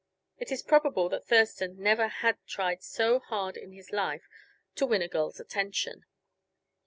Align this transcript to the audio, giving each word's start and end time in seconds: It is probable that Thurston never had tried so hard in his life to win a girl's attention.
It 0.39 0.51
is 0.51 0.63
probable 0.63 1.09
that 1.09 1.27
Thurston 1.27 1.77
never 1.79 2.07
had 2.07 2.39
tried 2.47 2.81
so 2.81 3.19
hard 3.19 3.55
in 3.55 3.71
his 3.71 3.91
life 3.91 4.27
to 4.73 4.87
win 4.87 5.03
a 5.03 5.07
girl's 5.07 5.39
attention. 5.39 6.07